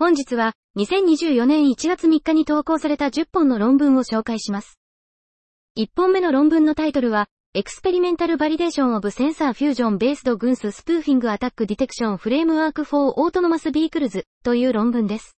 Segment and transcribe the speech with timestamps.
[0.00, 4.80] 本日は、2024年1月3日に投稿された10本の論文を紹介します。
[5.76, 15.36] 1本目の論文のタイトルは、Experimental Validation of Sensor Fusion Based Guns Spoofing Attack Detection Framework for Autonomous Vehicles という論文です。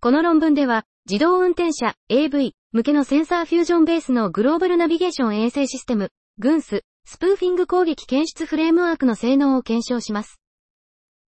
[0.00, 6.10] この論文では、自動運転車 AV 向けのセンサーフュージョンベースのグローバルナビゲーション衛星システム、
[6.40, 10.40] GUNS、スプーフィング攻撃検出フレームワークの性能を検証します。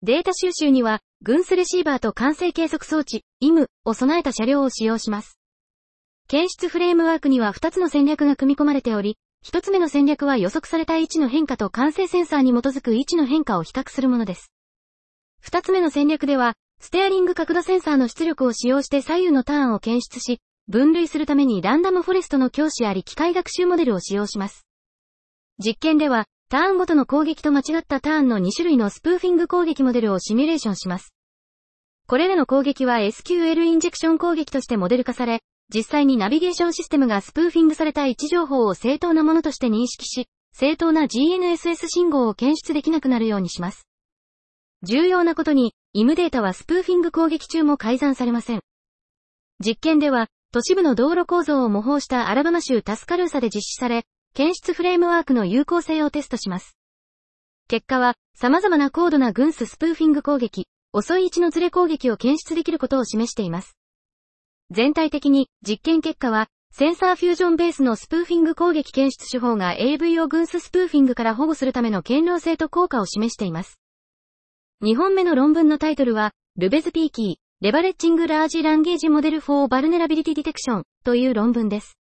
[0.03, 5.37] データ収集には、軍スレシーバーと管制計測装置、IM を備えた車両を使用します。
[6.29, 14.49] 検出フレームワークには2つの戦略が組み込まれており、1つ目の戦略は予測された位置の変化と管制センサーに基づく位置の変化を比較するものです。
[15.43, 20.39] 2つ目の戦略では、ステアリング角度センサーの出力を使用して左右のターンを検出し、
[20.69, 24.65] 分類するためにランダムフォレストの教師あり機械学習モデルを使用します。
[25.57, 31.13] 実験では、ターンごとの攻撃と間違ったターンの2種類のスプーフィング攻撃モデルをシミュレーションします。
[32.07, 43.87] これらの攻撃は SQL インジェクション攻撃としてモデル化され、実際にナビゲーションシステムがスプーフィングされた位置情報を正当なものとして認識し、正当な GNSS 信号を検出できなくなるようにします。
[44.81, 48.61] 重要なことに、IM データはスプーフィング攻撃中も改ざんされません。
[49.63, 56.77] 実験では、都市部の道路構造を模倣したアラバマ州タスカルーサで実施され、検出フレームワークの有効性をテストします。
[57.67, 63.77] 結果は、様々な高度な GNSS スプーフィング攻撃、遅い位置のズレ攻撃を検出できることを示しています。
[64.71, 73.79] 全体的に、実験結果は、センサーフュージョンベースのスプーフィング攻撃検出手法が AV を GNSS スプーフィングから保護するための堅牢性と効果を示しています。
[74.83, 81.98] 2本目の論文のタイトルは、 LLbezpeky、Leveraging Large Language Model for Vulnerability Detection という論文です。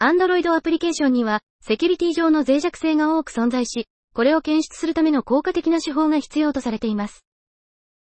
[0.00, 7.24] Android アプリケーションには、セキュリティ上の脆弱性が多く存在し、これを検出するための効果的な手法が必要とされています。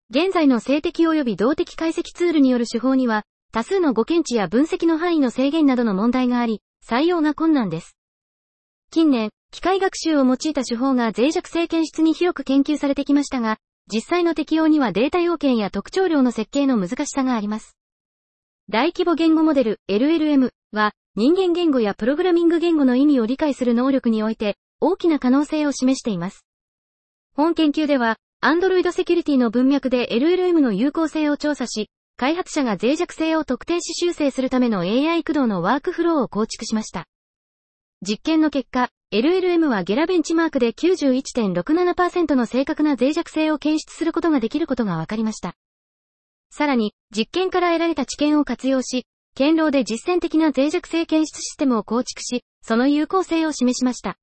[0.08, 7.96] 現在の静的及び動的解析ツールによる手法には、多数の誤検知や分析の範囲の制限などの問題があり、採用が困難です。
[8.92, 13.58] 近年、機械学習を用いた手法が脆弱性検出に広く研究されてきましたが、
[13.92, 17.76] 実際の適用にはデータ要件や特徴量の設計の難しさがあります。
[18.68, 26.46] 大規模言語モデル LLM は人間言語やプログラミング言語の意味を理解する能力において大きな可能性を示しています。
[27.34, 37.06] 本研究では Android セキュリティの文脈で LLM の有効性を調査し、開発者が脆弱性を特定し修正するための AI 駆動のワークフローを構築しました。
[38.06, 45.54] 実験の結果、LLM はゲラベンチマークで91.67%の正確な脆弱性を検出することができることが分かりました。
[46.50, 49.06] さらに、実験から得られた知見を活用し、
[49.40, 54.18] 堅牢で実践的な脆弱性検出システムを構築し、その有効性を示しました。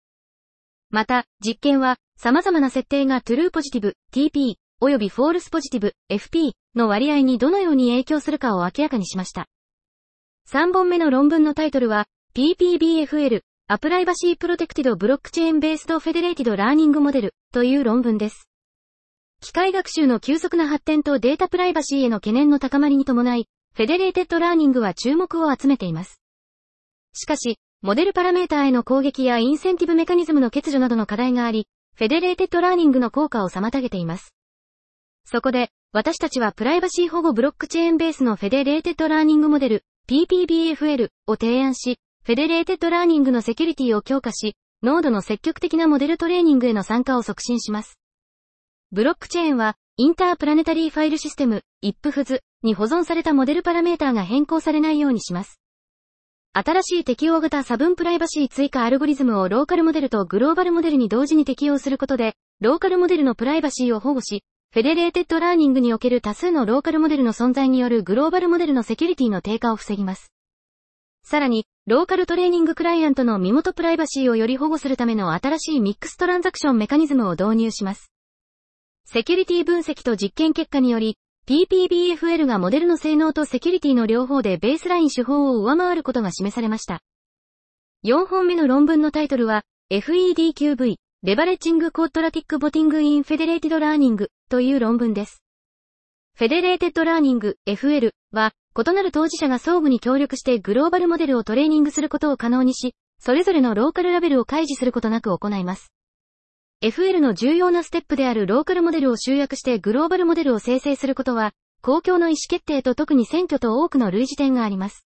[0.91, 9.47] また、実験は、様々な設定が true positive、TP、および false positive、FP の割合にどのように影響するかを明らかにしました。
[10.51, 12.05] 3本目の論文のタイトルは、
[12.35, 18.47] PPBFL、 A Privacy Protected Blockchain-based Federated Learning Model という論文です。
[19.41, 23.47] 機械学習の急速な発展とデータプライバシーへの懸念の高まりに伴い、
[23.78, 26.19] Federated Learning は注目を集めています。
[27.13, 34.33] しかし、モデルパラメーターへの攻撃やインセンティブメカニズムの欠如などの課題があり、 Federated Learning の効果を妨げています。
[35.25, 47.97] そこで、私たちはプライバシー保護ブロックチェーンベースの Federated Learning モデル、PPBFL を提案し、 Federated Learning のセキュリティを強化し、ノードの積極的なモデルトレーニングへの参加を促進します。
[48.93, 55.59] ブロックチェーンは、 InterPlanetary File System、IPFS に保存されたモデルパラメータが変更されないようにします。
[56.53, 70.31] 新しい適応型差分プライバシー追加アルゴリズムをローカルモデルとグローバルモデルに同時に適用することで、ローカルモデルのプライバシーを保護し、 Federated Learning における多数のローカルモデルの存在によるグローバルモデルのセキュリティの低下を防ぎます。
[71.25, 78.13] さらに、ローカルトレーニングクライアントの身元プライバシーをより保護するための新しい mix transaction メカニズムを導入します。
[79.09, 81.15] セキュリティ分析と実験結果により、
[81.47, 86.99] PPBFL がモデルの性能とセキュリティの両方でベースライン手法を上回ることが示されました。
[88.03, 89.63] 4本目の論文のタイトルは、
[89.93, 95.41] FEDQV、レバレッジングコートラティックボティングインフェデレーティドラーニングという論文です。
[96.35, 105.93] Federated Learning FL は、異なる当事者が相互に協力してグローバルモデルをトレーニングすることを可能にし、それぞれのローカルラベルを開示することなく行います。
[106.84, 115.03] FL の重要なステップであるローカルモデルを集約してグローバルモデルを生成することは、公共の意思決定と特に選挙と多くの類似点があります。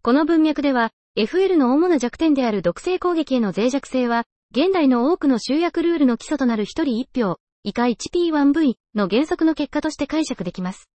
[0.00, 10.88] この文脈では、FL の主な弱点である毒性攻撃への脆弱性は、現代の多くの集約ルールの基礎となる1人1票、以下 1P1V の原則の結果として解釈できます。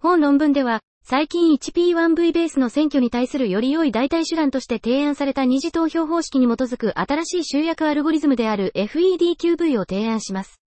[0.00, 10.60] 本論文では、最近 1P1V ベースの選挙に対するより良い代替手段として提案された二次投票方式に基づく新しい集約アルゴリズムである FEDQV を提案します。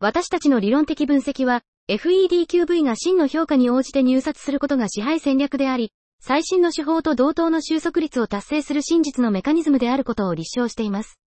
[0.00, 11.20] 私たちの理論的分析は、FEDQV が真の評価に応じて入札することが支配戦略であり、最新の手法と同等の収束率を達成する真実のメカニズムであることを立証しています。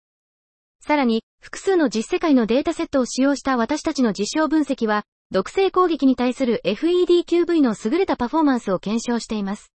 [0.80, 9.72] さらに、複数の実世界のデータセットを使用した私たちの実証分析は、毒性攻撃に対する FEDQV の優れたパフォーマンスを検証しています。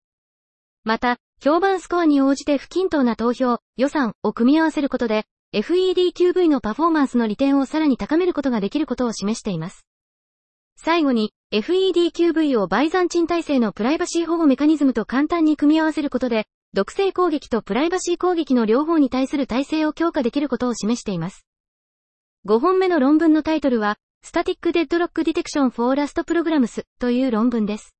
[0.83, 9.85] また、評判スコアに応じて不均等な投票、予算を組み合わせることで、FEDQV のパフォーマンスの利点をさらに高めることができることを示しています。
[10.75, 21.45] 最後に、FEDQV をバイザンチン体制のプライバシー保護メカニズムと簡単に組み合わせることで、毒性攻撃とプライバシー攻撃の両方に対する体制を強化できることを示しています。
[22.45, 23.97] 5本目の論文のタイトルは、
[24.27, 27.95] Static Deadlock Detection for Rust Programs という論文です。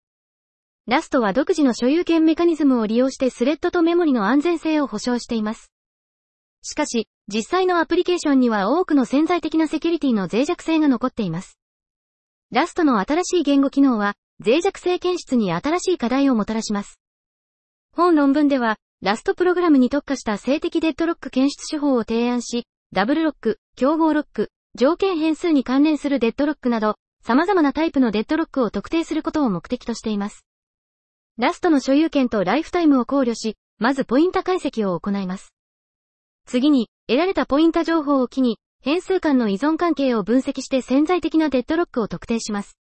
[0.85, 5.71] ラストは独自の所有権メカニズムを利用してスレッドとメモリの安全性を保証しています。
[6.63, 11.57] しかし、実際のアプリケーションには多くの潜在的なセキュリティの脆弱性が残っています。
[12.51, 14.15] ラストの新しい言語機能は、
[14.45, 17.00] 脆弱性検出に新しい課題をもたらします。
[17.94, 30.45] 本論文では、 Rust プログラムに特化した静的デッドロック検出手法を提案し、ダブルロック、競合ロック、条件変数に関連するデッドロックなど、様々なタイプのデッドロックを特定することを目的としています。
[31.39, 35.51] Rust の所有権とライフタイムを考慮し、まずポインタ解析を行います。
[36.45, 42.77] 次に、得られたポインタ情報を基に、変数間の依存関係を分析して潜在的なデッドロックを特定します。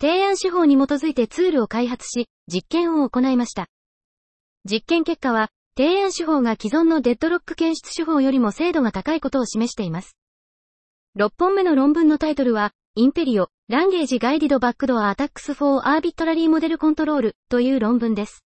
[0.00, 3.68] 提案手法に基づいてツールを開発し、実験を行いました。
[4.68, 10.16] 実験結果は、提案手法が既存のデッドロック検出手法よりも精度が高いことを示しています。
[11.18, 18.44] 6本目の論文のタイトルは、 Imperio, Language-Guided Backdoor Attacks for Arbitrary Model Control という論文です。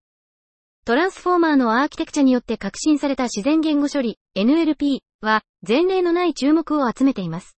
[0.84, 7.56] トランスフォーマーのアーキテクチャによって革新された自然言語処理、NLP は、前例のない注目を集めています。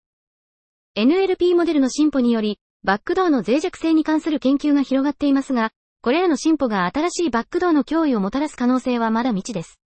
[0.95, 5.71] NLP モデルの進歩により、バックドアの脆弱性に関する研究が広がっていますが、
[6.03, 9.81] これらの進歩が新しいバックドアの脅威をもたらす可能性はまだ未知です。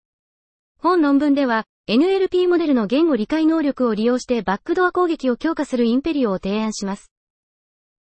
[0.83, 7.13] 本論文では、NLP モデルの言語理解能力を利用してバックドア攻撃を強化するインペリオを提案します。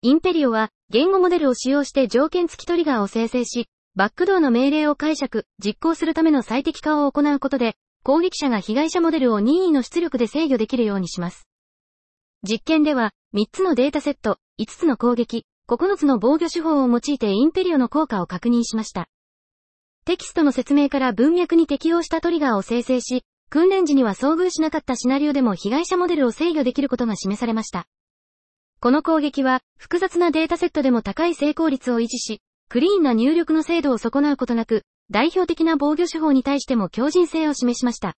[0.03, 11.47] インペリオは、言語モデルを使用して条件付きトリガーを生成し、バックドアの命令を解釈、実行するための最適化を行うことで、攻撃者が被害者モデルを任意の出力で制御できるようにします。
[12.47, 19.07] 実験では、3つのデータセット、5つの攻撃、9つの防御手法を用いてインペリオの効果を確認しました。
[20.07, 27.87] テキストの説明から文脈に適用したトリガーを生成し、訓練時には遭遇しなかったシナリオでも被害者モデルを制御できることが示されました。
[28.79, 32.39] この攻撃は、複雑なデータセットでも高い成功率を維持し、
[32.69, 38.15] クリーンな入力の精度を損なうことなく、代表的な防御手法に対しても強靭性を示しました。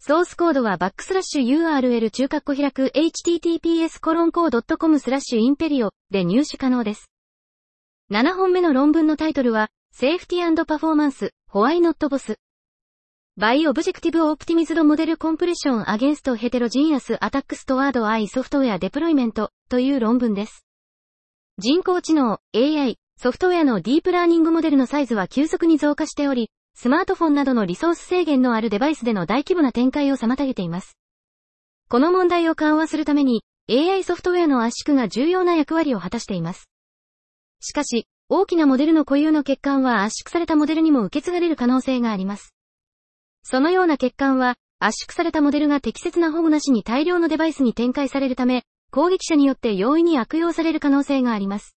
[0.00, 7.08] ソースコードはバックスラッシュ URL 中括弧開く https コロンコー .com スラッシュ Imperio で入手可能です。
[8.10, 9.68] 7本目の論文のタイトルは、
[10.00, 12.36] セーフティパフォーマンス、ホワイノットボス。
[13.36, 20.64] バイオブジェクティブオプティミズドモデルコンプレッションアゲンストヘテロジーアスアタックストワード I ソフトウェアデプロイメントという論文です。
[21.58, 30.96] 人工知能 AI ソフトウェアのディープラーニングモデルのサイズは急速に増加しており、スマートフォンなどのリソース制限のあるデバイスでの大規模な展開を妨げています。
[31.88, 36.68] この問題を緩和するために、AI ソフトウェアの圧縮が重要な役割を果たしています。
[37.60, 42.54] しかし、大きなモデルの固有の欠陥は圧縮されたモデルにも受け継がれる可能性があります。
[43.42, 51.74] そのような欠陥は、圧縮されたモデルが適切な保護なしに大量のデバイスに展開されるため、攻撃者によって容易に悪用される可能性があります。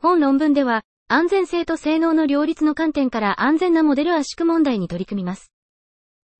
[0.00, 5.52] 本論文では、安全性と性能の両立の観点から安全なモデル圧縮問題に取り組みます。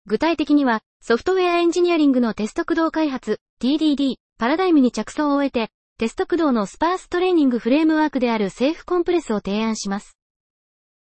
[0.07, 10.17] 具体的には、ソフトウェアエンジニアリングのテスト駆動開発、TDD、パラダイムに着想を得て、テスト駆動のスパーストレーニングフレームワークである SafeCompress を提案します。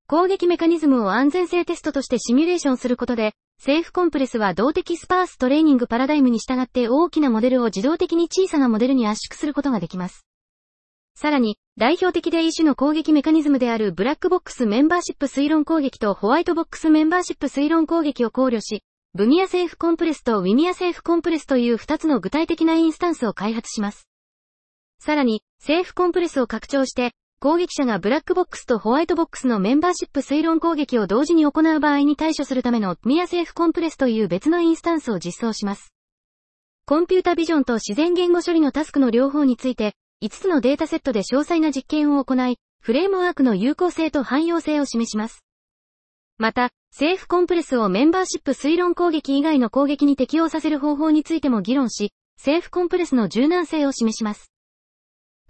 [0.07, 10.25] 攻撃メカニズムを安全性テストとしてシミュレーションすることで、 SafeCompress は動的スパーストレーニングパラダイムに従って大きなモデルを自動的に小さなモデルに圧縮することができます。
[11.15, 24.08] さらに、代表的で異種の攻撃メカニズムであるブラックボックスメンバーシップ推論攻撃とホワイトボックスメンバーシップ推論攻撃を考慮し、BMIA-SafeCompress と WMIA-SafeCompress という2つの具体的なインスタンスを開発します。
[24.99, 35.93] さらに、 SafeCompress を拡張して、攻撃者がブラックボックスとホワイトボックスのメンバーシップ推論攻撃を同時に行う場合に対処するための MMIA-SafeCompress という別のインスタンスを実装します。
[36.85, 45.45] コンピュータビジョンと自然言語処理のタスクの両方について、5つのデータセットで詳細な実験を行い、フレームワークの有効性と汎用性を示します。
[46.37, 54.51] また、セーフコンプレスをメンバーシップ推論攻撃以外の攻撃に適用させる方法についても議論し、セーフコンプレスの柔軟性を示します。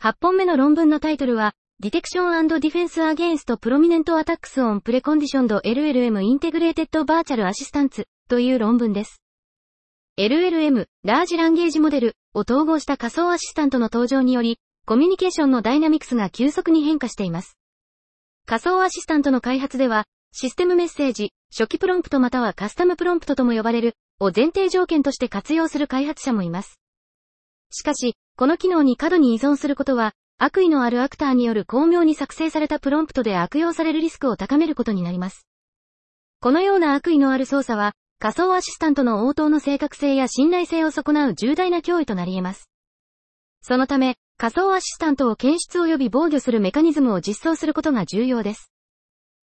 [0.01, 9.21] 8本目の論文のタイトルは、Detection and Defense Against Prominent Attacks on Preconditioned LLM Integrated Virtual Assistants という論文です。
[10.17, 17.57] LLM、ラージランゲージモデルを統合した仮想アシスタントの登場により、コミュニケーションのダイナミクスが急速に変化しています。
[18.45, 26.79] 仮想アシスタントの開発では、システムメッセージ、初期プロンプトまたはカスタムプロンプトとも呼ばれる、を前提条件として活用する開発者もいます。
[27.71, 35.45] しかし、この機能に過度に依存することは、悪意のあるアクターによる巧妙に作成されたプロンプトで悪用されるリスクを高めることになります。
[36.39, 42.69] このような悪意のある操作は、仮想アシスタントの応答の正確性や信頼性を損なう重大な脅威となり得ます。
[43.61, 48.71] そのため、仮想アシスタントを検出及び防御するメカニズムを実装することが重要です。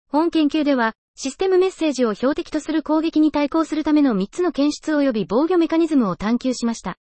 [0.08, 6.98] 本研究では、システムメッセージを標的とする攻撃に対抗するための3つの検出及び防御メカニズムを探求しました。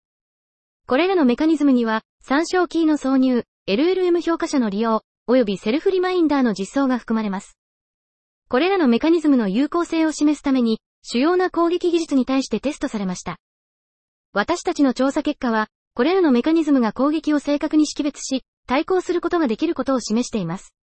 [0.87, 7.57] これらのメカニズムには、参照キーの挿入、LLM 評価者の利用、及びセルフリマインダーの実装が含まれます。
[8.49, 13.39] これらのメカニズムの有効性を示すために、主要な攻撃技術に対してテストされました。
[14.33, 20.75] 私たちの調査結果は、これらのメカニズムが攻撃を正確に識別し、対抗することができることを示しています。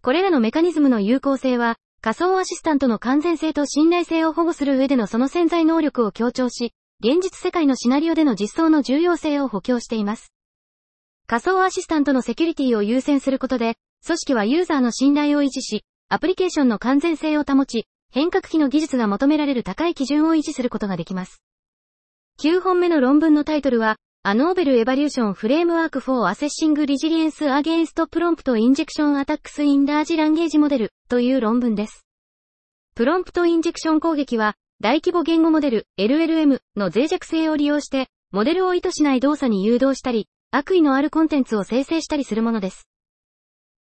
[0.00, 10.32] これらのメカニズムの有効性は、仮想アシスタントの完全性と信頼性を保護する上でのその潜在能力を強調し、現実世界のシナリオでの実装の重要性を補強しています。
[11.28, 21.40] 仮想アシスタントのセキュリティを優先することで、組織はユーザーの信頼を維持し、アプリケーションの完全性を保ち、変革期の技術が求められる高い基準を維持することができます。
[22.42, 32.04] 9本目の論文のタイトルは、A Novel Evaluation Framework for Assessing Resilience Against Prompt Injection Attacks in Large Language Model という論文です。
[32.96, 42.86] プロンプトインジェクション攻撃は、大規模言語モデル LLM の脆弱性を利用して、モデルを意図しない動作に誘導したり、悪意のあるコンテンツを生成したりするものです。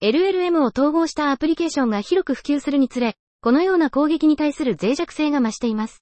[0.02, 6.02] LLM を統合したアプリケーションが広く普及するにつれ、このような攻撃に対する脆弱性が増しています。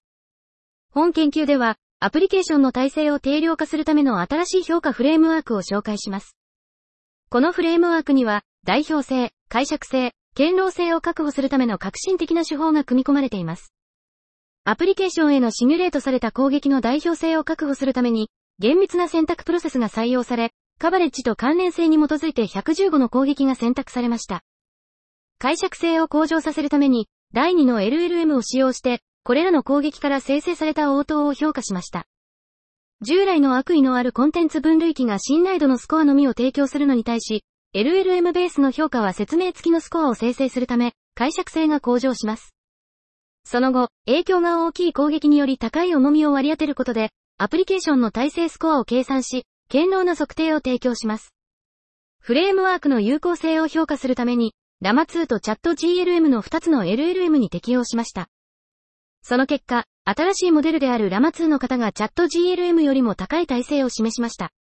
[0.91, 6.37] 本研究では、アプリケーションの体制を定量化するための新しい評価フレームワークを紹介します。
[7.31, 13.73] このフレームワークには、代表性、解釈性、堅牢性を確保するための革新的な手法が組み込まれています。
[14.65, 18.29] アプリケーションへのシミュレートされた攻撃の代表性を確保するために、
[18.59, 24.41] 厳密な選択プロセスが採用され、カバレッジと関連性に基づいて115の攻撃が選択されました。
[25.37, 32.05] 解釈性を向上させるために、第2の LLM を使用して、これらの攻撃から生成された応答を評価しました。
[33.01, 37.43] 従来の悪意のあるコンテンツ分類器が信頼度のスコアのみを提供するのに対し、
[37.75, 42.52] LLM ベースの評価は説明付きのスコアを生成するため、解釈性が向上します。
[43.45, 51.33] その後、影響が大きい攻撃により高い重みを割り当てることで、アプリケーションの体制スコアを計算し、堅牢な測定を提供します。
[52.19, 58.27] フレームワークの有効性を評価するために、ラマ2とチャット GLM の2つの LLM に適用しました。
[59.21, 64.51] その結果、新しいモデルであるラマ2の方がチャット GLM よりも高い体制を示しました。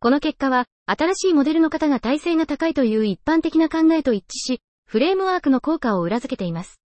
[0.00, 6.80] この結果は、新しいモデルの方が体制が高いという一般的な考えと一致し、フレームワークの効果を裏付けています。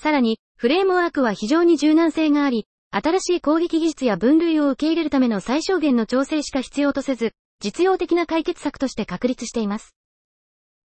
[0.00, 9.94] さらに、フレームワークは非常に柔軟性があり、新しい攻撃技術や分類を受け入れるための最小限の調整しか必要とせず、実用的な解決策として確立しています。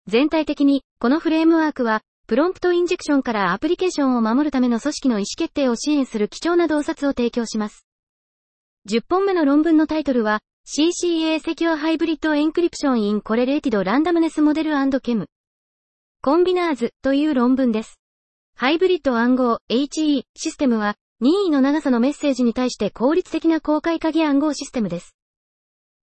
[0.08, 7.88] 全体的に、このフレームワークは、プロンプトインジェクションからアプリケーションを守るための組織の意思決定を支援する貴重な洞察を提供します。
[8.90, 15.26] 10本目の論文のタイトルは、CCA Secure Hybrid Encryption in Correlated Randomness Model and Chem
[16.22, 18.02] コンビナーズという論文です。
[18.58, 25.14] ハイブリッド暗号 HE システムは任意の長さのメッセージに対して効率的な公開鍵暗号システムです。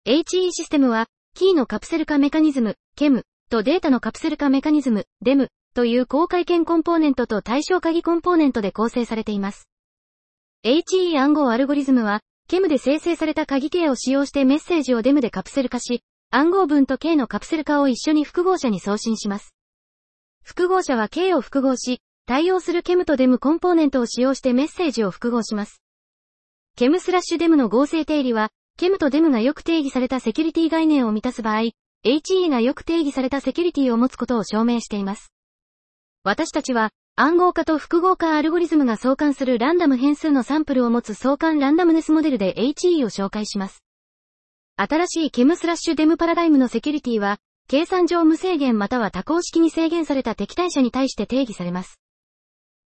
[0.04, 9.68] HE システムは、キーのカプセル化メカニズム、KEM とデータのカプセル化メカニズム、DEM という公開鍵コンポーネントと対象鍵コンポーネントで構成されています。
[10.64, 19.54] HE 暗号アルゴリズムは、KEM で生成された鍵ケアを使用してメッセージを DEM でカプセル化し、暗号文と K のカプセル化を一緒に複合者に送信します。
[20.42, 22.00] 複合者は K を複合し、
[22.30, 25.82] 対応する KEM と DEM コンポーネントを使用してメッセージを複合します。
[26.78, 31.70] KEM スラッシュ DEM の合成定理は、KEM と DEM がよく定義されたセキュリティ概念を満たす場合、
[32.04, 35.32] HE がよく定義されたセキュリティを持つことを証明しています。
[36.22, 43.82] 私たちは、暗号化と複合化アルゴリズムが相関するランダム変数のサンプルを持つ相関ランダムネスモデルで HE を紹介します。
[44.76, 52.00] 新しい KEM スラッシュ DEM パラダイムのセキュリティは、計算上無制限または多項式に制限された敵対者に対して定義されます。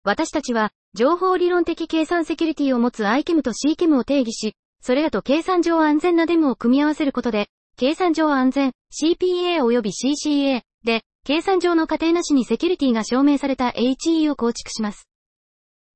[0.06, 15.08] 私たちは、情報理論的計算セキュリティを持つ ICHEM と CCHEM を定義し、それらと計算上安全なデムを組み合わせることで、計算上安全、CPA 及び CCA で、計算上の過程なしにセキュリティが証明された HE を構築します。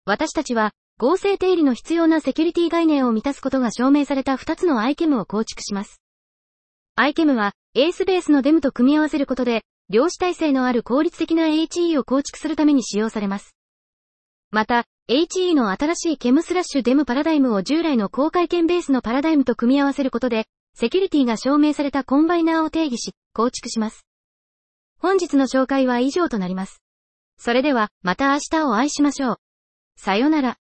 [0.06, 6.02] 私たちは、合成定理の必要なセキュリティ概念を満たすことが証明された2つの ICHEM を構築します。
[6.96, 13.57] ICHEM は、エースベースのデムと組み合わせることで、量子体制のある効率的な HE を構築するために使用されます。
[14.52, 24.06] また、HE の新しいケムスラッシュデムパラダイムを従来の高回転ベースのパラダイムと組み合わせることで、セキュリティが証明されたコンバイナーを定義し、構築します。
[25.00, 26.82] 本日の紹介は以上となります。
[27.38, 29.38] それでは、また明日お会いしましょう。
[29.98, 30.58] さよなら。